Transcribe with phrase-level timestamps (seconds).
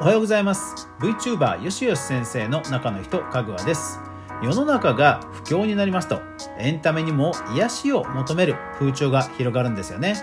[0.00, 0.88] おはようございます。
[1.00, 3.98] VTuber よしよし先生の中の人かぐわです。
[4.40, 6.20] 世の中が不況になりますと
[6.56, 10.14] エンタメにも癒しを求める風潮が広がるんですよね。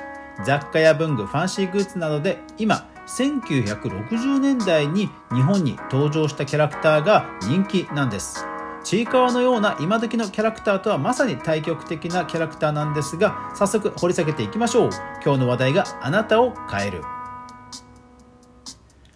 [0.46, 8.46] 雑貨や文具ファンシーグッズなどで今1960年代に日本に登場したキャラクターが人気なんです。
[8.86, 14.90] ちいかわのような今時のキャラクターとはまさに対極的なキャラクターなんですが早速掘り下げていきましょう。
[15.22, 17.04] 今日の話題があなたを変える。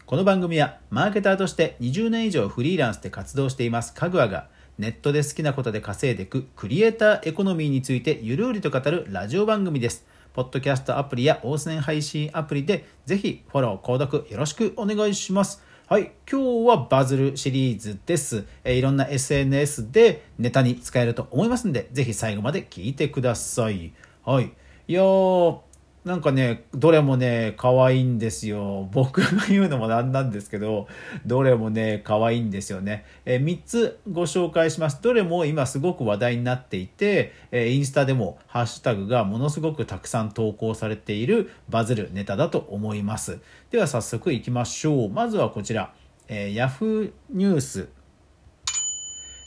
[0.09, 4.47] この番組はマーケターとして20年以上フリーランスで活動していますかぐわが
[4.79, 10.07] ネットで好きなことで稼いでいくクリエイターエコノミーについてゆるりと語るラジオ番組です。
[10.33, 15.61] ポッドキャストアプリや応戦配信アプリでぜひフォロー、購読よろしくお願いします。
[15.85, 18.45] はい、今日はバズるシリーズです。
[18.63, 23.93] えいろんな SNS でネタに使えると思いますんで、ぜひ最後まで聞いてください。
[24.25, 24.51] はい。
[24.87, 25.59] いやー、
[26.05, 28.87] なんかね、どれもね、可愛いんですよ。
[28.93, 30.87] 僕が言うのもなんなんですけど、
[31.25, 33.05] どれもね、可愛いんですよね。
[33.25, 35.01] えー、3つご紹介します。
[35.01, 43.39] どれも今すごく話題になっていて、えー、インスタでもハッシュタグがものすごくたくさん投稿されているバズるネタだと思います。
[43.69, 45.09] では早速いきましょう。
[45.09, 45.93] まずはこちら、
[46.29, 47.89] えー、Yahoo ニュース。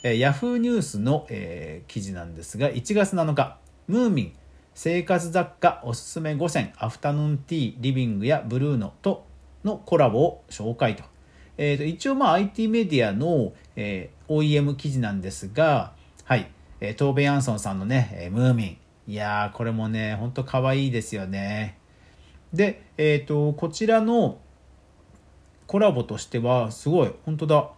[0.05, 3.57] えー、Yahoo ニュースの、えー、記事なんですが、1月7日、
[3.87, 4.33] ムーミン、
[4.75, 9.25] 生活雑貨おすすめ5選アフタヌーンティーリビングやブルーノと
[9.63, 11.03] のコラボを紹介と,、
[11.57, 15.93] えー、と一応まあ IT メディアの、えー、OEM 記事なんですが
[16.25, 18.77] はい、えー、トーベ・ヤンソンさんのね、えー、ムーミン。
[19.05, 21.77] いやーこれもねほんと可愛いですよね。
[22.53, 24.39] で、えっ、ー、とこちらの
[25.67, 27.69] コラボとしてはすごい本当だ。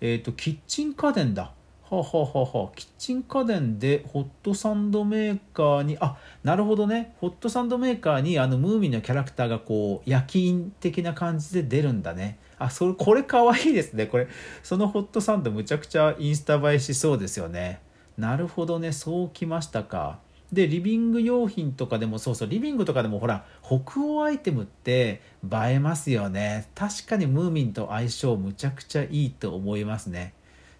[0.00, 1.52] えっ、ー、とキッチン家電だ。
[1.90, 7.14] ははははキッチン家電でホットサンドメーカーにあなるほどね。
[7.20, 12.38] ホットサンドメーカーにあのムーミンのキャラクターがこう焼き印的な感じで出るんだね。
[12.58, 14.06] あそれこれかわいいですね。
[14.06, 14.28] これ
[14.62, 17.80] そのホットサンドむちゃくちゃインスタ映えしそうですよね。
[18.16, 18.90] なるほどね。
[18.90, 20.18] そうきましたか。
[20.52, 26.68] でリビング用品とかでもそうそうリビングとかでもほら北欧アイテムって映えますよね。
[26.74, 30.32] 確かにムーミンと相性むちゃくちゃいいと思いますね。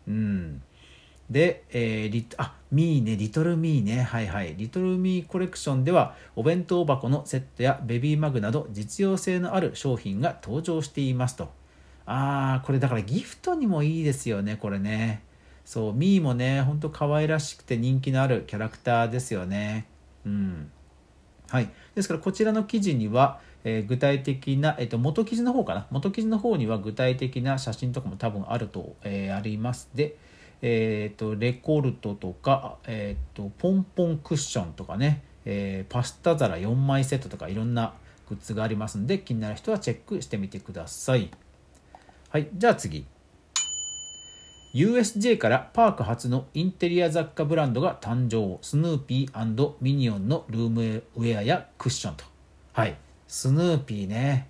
[0.08, 0.62] うん。
[1.30, 4.02] で、えー、リあミーねリトルミーね。
[4.02, 4.54] はいはい。
[4.56, 11.44] リトルミーコレクションではお弁当箱のセットやベビーマグなど実用性のある商品が登場していますと。
[12.06, 15.22] ああこれだからギフトにもいいですよねこれね。
[15.64, 19.86] そうミーもねほんと可愛らしくて人気のあるキャラクターですよね。
[20.26, 20.70] うん。
[21.48, 21.70] はい。
[21.94, 25.86] ですからこちらの記事にはえー、具体的な、えー、と元記事の方かな？
[25.90, 29.88] 元記事の方には具体的な写真とかも多分あると、えー、あります。
[29.94, 30.16] で、
[30.66, 37.92] えーと、レコルトとか、えーと、ポンポンクッションとかね、えー、パスタ皿4枚セットとかいろんな
[38.30, 41.30] グッズがありますんで気になる人はチェックしてみてください。
[42.30, 43.04] はい、じゃあ次。
[44.72, 52.24] USJ からパーク初のインテリア雑貨ブランドが誕生スヌーピーミニオンのルームウェアやクッションと
[52.72, 52.96] はい
[53.28, 54.48] スヌーピーね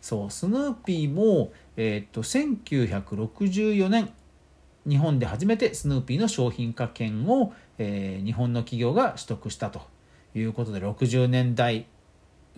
[0.00, 4.10] そうスヌーピーも、えー、っと1964年
[4.88, 9.82] 日本で初めてスヌーピーの商品化権を、えー、日本の企業が取得したと
[10.34, 11.86] いうことで60年代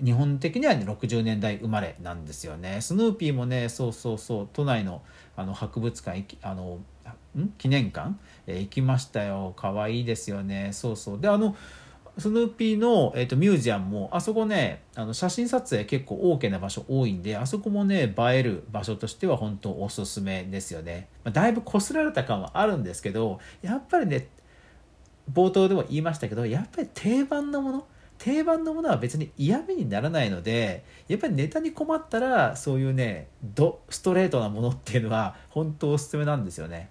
[0.02, 2.80] 日本的には、ね、60年代生まれなんですよね。
[2.80, 5.02] スヌーピーもねそうそうそう都内の
[5.36, 6.78] あの博物館あの
[7.36, 7.48] ん？
[7.58, 8.14] 記念館、
[8.46, 9.54] えー、行きましたよ。
[9.56, 10.70] 可愛いですよね。
[10.72, 11.20] そうそう。
[11.20, 11.56] であの
[12.18, 24.28] スヌーピーの、えーと、ミュージアムもあそこねあの写真撮影結構 OK な場所多いんであそこもね映える場所としては本当おすすめですよね、まあ、だいぶこすられた感はあるんですけどやっぱりね
[25.32, 27.86] 冒頭でも言いましたけどやっぱり定番のもの
[28.18, 36.88] 定番のものは別に嫌味にならないのでやっぱりネタに困ったらそういうねドストレートなものっていうのは本当おすすめなんですよね。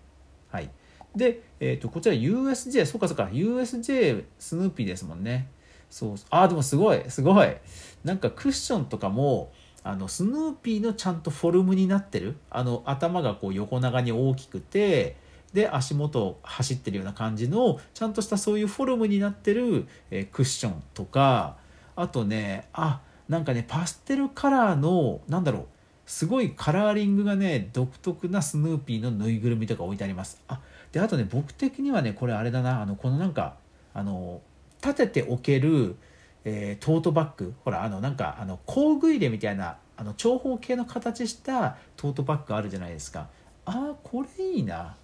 [0.49, 0.69] はい。
[1.17, 5.49] で、えー、とこちら USJ そうかそうか USJ スヌーピーですもんね。
[5.89, 7.57] そうああでもすごいすごい。
[8.03, 9.51] なんかクッションとかも
[9.83, 12.37] あのスヌーピーのちゃんとフォルムになってる。
[12.49, 15.17] あの頭がこう横長に大きくて
[15.53, 21.57] で足元を走ってるような感じのちゃんとしたそういうフォルムになってる、えー、クッションとか
[21.95, 25.65] あとねあなんかねパステルカラーのなんだろう
[26.05, 30.41] すごいカラーリングがね独特なスヌーピーのぬいぐるみとか置いてあります。
[30.47, 30.61] あ
[30.97, 33.57] であとね僕的にはねこれあれだなあのこのなんか
[33.93, 34.41] あの
[34.83, 35.95] 立てておける、
[36.43, 37.53] えー、トートバッグ。
[37.63, 43.27] ほらあのなんかあの工具入れみたいなあの長方形の形したトートバッグあるじゃないですか。
[43.65, 44.95] ああこれいいな。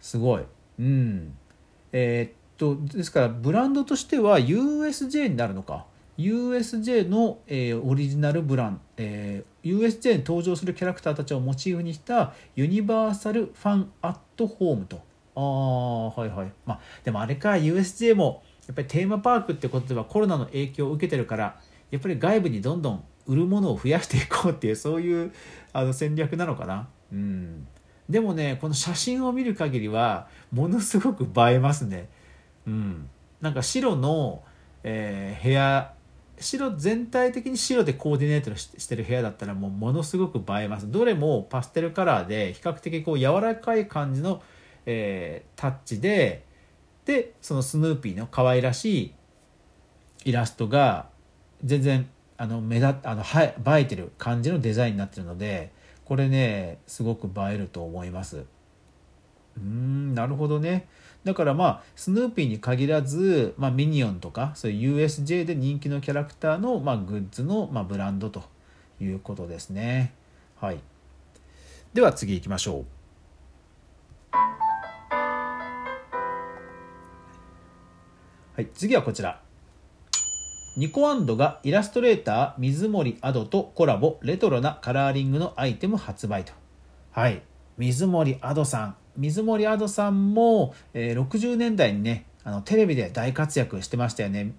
[0.00, 0.44] すごい。
[0.78, 1.36] うん。
[1.90, 5.84] えー、っとですからブランドとしては USJ になるのか。
[6.16, 15.02] USJ の、えー、オリジナルブラン、えー、USJ に登場するキャラクターたちをモチーフにしたユニバーサルファンアットホームと。
[15.36, 16.52] ああはいはい。
[16.66, 21.60] まあでもあれか USJ もやっぱりテーマパークってことではコロナの影響を受けてるから
[21.90, 25.32] やっぱり外部にどんどん売るものを増やしていこうっていうそういう
[25.72, 26.88] あの戦略なのかな。
[27.12, 27.66] うん。
[28.08, 32.08] でもねこの写真を見る限りはものすごく映えますね。
[32.66, 33.08] うん。
[33.40, 34.42] なんか白の、
[34.82, 35.94] えー、部屋
[36.38, 40.90] 白全体的に白でコーディネートしてる部屋だったらもうものすごく映えます。
[40.90, 44.42] どれもパステルカラーで比較的こう柔らかい感じの、
[44.86, 46.44] えー、タッチで
[47.04, 49.14] でそのスヌーピーの可愛らしい
[50.24, 51.08] イラストが
[51.62, 55.72] 全然あの目立あのは映えてる感じのデザインになってるので
[56.04, 58.44] これねすごく映えると思います。
[59.56, 60.88] うんなるほどね。
[61.22, 68.42] だからまあスヌーピーに限らず、まあ、ミニオンとかそういう USJ で人気のキャラクターの、まあ、グッズの、まあ、ブランドと
[69.00, 70.12] いうことですね。
[70.60, 70.80] はい。
[71.94, 72.84] では次行きましょう。
[78.56, 79.40] はい次はこちら
[80.76, 86.52] ニコアンドがイラストレーター水森アドとコラボレトロなカラーリングのアイテム発売と。
[87.10, 87.42] はい。
[87.78, 88.96] 水森アドさん。
[89.16, 94.52] 水森アドさんも、えー、60年代にね、あのテレビで大活躍してましたよね。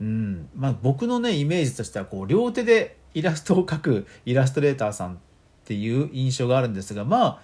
[0.00, 0.48] うん。
[0.56, 5.16] まあ僕のね、イメージとしては、こう、両手でイラストを描くイラストレーターさんっ
[5.64, 7.40] ていう印象があるんですが、まあ、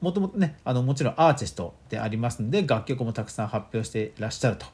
[0.00, 4.66] もともとね、あの、もちろんアーティストでありますんで、楽曲もたくさん発表していらっしゃると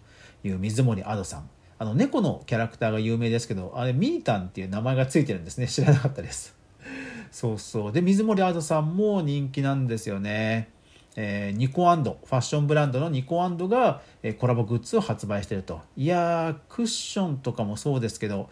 [0.47, 1.51] いう水森アドさん。
[1.79, 5.67] あの猫のキャラクターが有名ですけどあれミータンっていう名前がついてるんですね。
[5.67, 6.57] 知らなかったです。
[7.31, 7.93] そうそう。
[7.93, 10.71] で水森アドさんも人気なんですよね。
[11.17, 12.19] えー、ニコアンド。
[12.25, 15.81] ファッションブランドのニコアンドが、えー、コラボグッズを発売してると。
[15.97, 18.49] いやークッションとかもそうですけど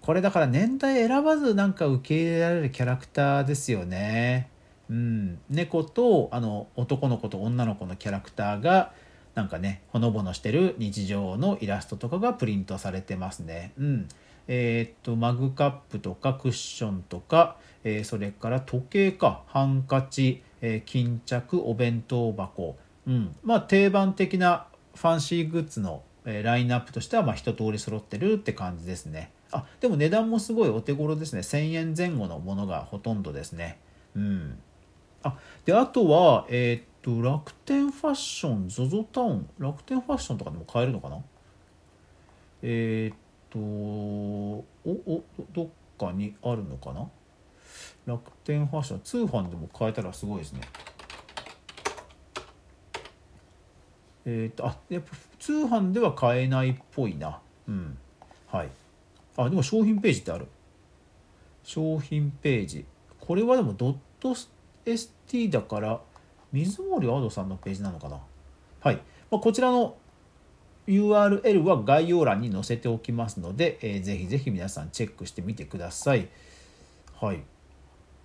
[0.00, 4.48] これだから年代選ばずなんか受け入れられるキャラクターですよね。
[4.90, 5.38] うん。
[5.50, 8.92] 猫とあの男の子と女の子のキャラクターが
[9.38, 13.72] なんかねほのぼのしてる日常のイラストとかがプリントされてますね。
[13.78, 14.08] うん
[14.48, 22.76] えー、っとマグカップとかクッションとか、えー、それから時計かハンカチ、えー、巾着お弁当箱、
[23.06, 29.30] うん、まあ定番的なファンシーグッズの、えラインナップとしてはまあ一通り揃ってるって感じですね。
[29.52, 33.78] あでも値段もすごいお手頃ですね1000円前後のものがほとんどですね。
[34.16, 34.58] うん、
[35.22, 39.48] あであとは、えー、と楽天ファッション ZOZO タウン。
[39.58, 41.18] 楽天ファッションとかでも買えるのかな？
[42.62, 43.18] えっ、
[43.50, 45.68] とおおどっ
[45.98, 47.08] かにあるのかな？
[48.06, 49.00] 楽天ファッション。
[49.00, 50.60] 通販でも買えたらすごいですね。
[54.26, 57.40] えっ、とあやっぱ通販では買えないっぽいな。
[57.68, 57.96] うん。
[58.48, 58.68] はい。
[59.36, 60.46] あでも商品ページってある。
[61.62, 62.84] 商品ページ。
[63.20, 64.34] これはでもドット
[64.84, 66.00] ST だから
[66.52, 68.18] 水森アドさんのページなのかな？
[68.80, 68.96] はい、
[69.30, 69.96] まあ、こちらの
[70.86, 76.28] URL は概要欄に載せておきますので、えー、ぜひぜひ皆さんチェックしてみてください。
[77.20, 77.42] はい。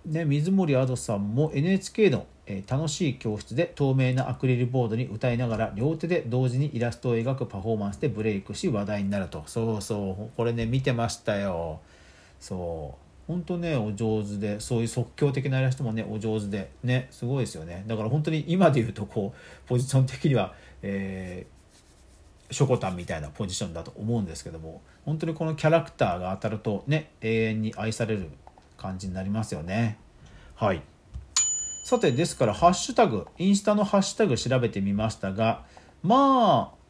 [0.06, 9.42] ね、水森アドさんも NHK の、えー、楽しい教室で透明なアクリルボードに歌いながら両手で同時にイラストを描くパフォーマンスでブレイクし話題になると。
[9.46, 11.80] そうそう、これね、見てましたよ。
[12.40, 13.03] そう。
[13.26, 17.84] 本当ねお上手でそういう即興的なイラストもねお上手でねすごいですよね。
[17.86, 28.28] だから本当に今で言うとこうポジション的には、えー、ショコタンみたいなポジションだと思うんですけども本当にこのキャラクターが当たるとね永遠に愛される
[28.76, 29.98] 感じになりますよね。
[30.54, 30.82] はい。
[31.86, 35.64] さてですからハッシュタグインスタのハッシュタグ調べてみましたが
[36.02, 36.83] まあ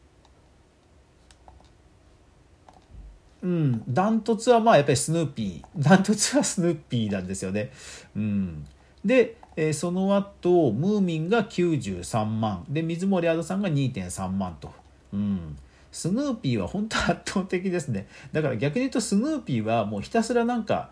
[3.45, 5.63] うん、ダントツはまあやっぱりスヌーピー。
[5.77, 7.69] ダントツはスヌーピーなんですよね。
[8.15, 8.65] うん。
[9.05, 12.65] で、えー、その後、ムーミンが93万。
[12.67, 14.73] で、水森亜土さんが2.3万と。
[15.13, 15.55] うん。
[15.91, 18.07] スヌーピーは本当圧倒的ですね。
[18.31, 20.89] だから逆に言うとスヌーピーはもうひたすらなんか、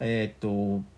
[0.00, 0.48] えっ、と、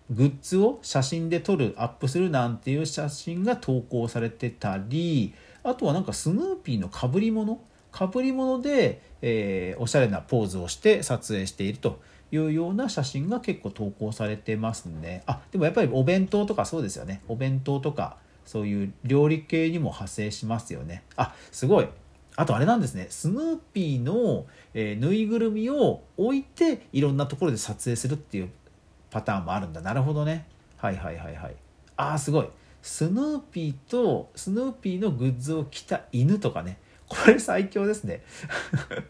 [0.09, 5.33] グッズを写真で撮る、アップするなんていう写真が投稿されてたり、
[5.63, 7.59] あとはなんかスヌーピーの被り物
[7.93, 15.23] かぶり物で、えー、おしゃれなポーズをして撮影しているというような写真が結構投稿されてますね。
[15.27, 17.21] あでもやっぱりお弁当とかそうですよね。
[17.27, 21.03] お弁当とかそういう料理系にも派生しますよね。
[21.15, 21.87] あすごい。
[22.35, 23.05] あとあれなんですね。
[23.11, 28.49] スヌーピーの、えー、ぬいぐるみを置いていろんなところで撮影するっていう
[29.11, 29.81] パターンもあるんだ。
[29.81, 30.47] なるほどね。
[30.77, 31.55] はいはいはいはい。
[31.95, 32.49] ああすごい。
[32.81, 36.79] スヌーピーとスヌーピーのグッズを着た犬とかね
[37.13, 38.21] これ最強ですね。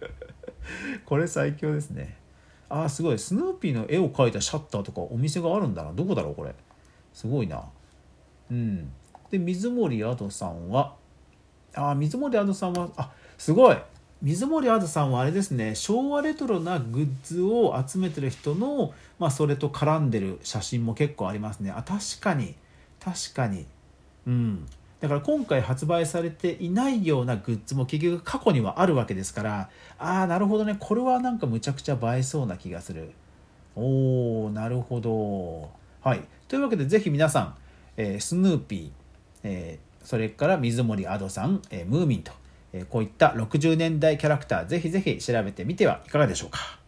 [1.06, 2.18] これ最強ですね。
[2.70, 3.20] あーすごい。
[3.20, 5.94] スヌーピーの絵を描いたシャッターとかお店があるんだな。
[5.94, 6.54] どこだろうこれ。
[7.14, 7.64] すごいな。
[8.52, 8.92] うん。
[9.30, 10.96] で水森アドさんは
[11.74, 13.78] あー水森アドさんはあすごい。
[14.22, 15.76] 水森アドさんはあれですね。
[15.76, 21.72] 昭和レトロなグッズを集めてる人の、まあ、それと絡んでる写真も結構ありますね。
[21.72, 22.56] あ確かに。
[23.02, 23.66] 確かに。
[24.26, 24.66] うん。
[25.04, 29.70] だから今回発売されていないようなグッズも結局過去にはあるわけですから
[30.00, 30.78] ああなるほどね。
[30.80, 33.12] これはなんかむちゃくちゃ映えそうな気がする。
[33.76, 35.70] おーなるほど。
[36.02, 36.22] はい。
[36.48, 37.56] というわけでぜひ皆さん、
[37.98, 38.92] えースヌーピー、
[39.44, 42.32] えーそれから水森アドさん、えームーミンと、
[42.72, 46.80] えこういった60年代キャラクターぜひぜひ調べてみてはいかがでしょうか。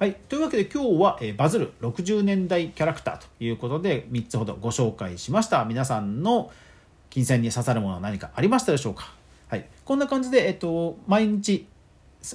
[0.00, 0.14] はい。
[0.30, 5.66] というわけで今日は、えーバズる60年代キャラクターということで3つほどご紹介しました。
[5.66, 6.50] 皆さんの
[7.10, 9.12] 金銭に刺さるものは何かありましたでしょうか？
[9.48, 9.68] はい。
[9.84, 11.66] こんな感じで、えっと、毎日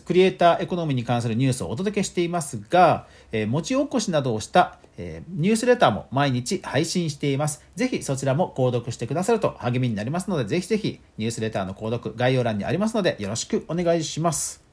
[0.05, 7.65] クリエイターエコノミーに関するニュースをお届けしていますが、えー文字起こしなどをした、えーニュースレターも毎日配信しています。
[7.75, 14.64] ぜひそちらも購読してくださると励みになりますので、ぜひぜひニュースレターの購読概要欄にありますのでよろしくお願いします。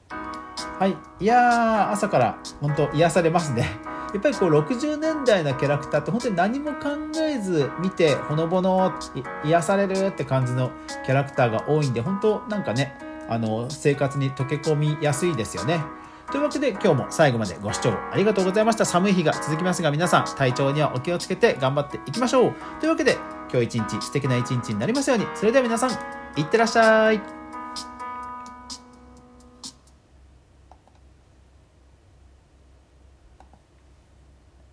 [0.79, 3.69] はい、いやー朝から本当癒されますね。
[4.13, 6.89] やっぱりこう60年代のキャラクターって本当に何も考
[7.21, 8.93] えず見てほのぼの
[9.43, 10.69] 癒されるって感じの
[11.05, 12.95] キャラクターが多いんで本当なんかね
[13.27, 15.83] あの生活に溶け込みやすいですよね。
[16.31, 18.85] というわけで今日も最後までご視聴ありがとうございました。
[18.85, 22.53] 寒い日が続きますが皆さん体調にはお気をつけて頑張っていきましょう。
[22.79, 23.17] というわけで
[23.51, 25.27] 今日一日素敵な一日になりますように。
[25.35, 25.91] それでは皆さん
[26.35, 27.42] いってらっしゃい。